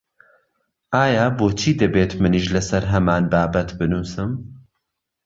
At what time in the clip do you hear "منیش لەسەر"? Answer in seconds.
2.21-2.83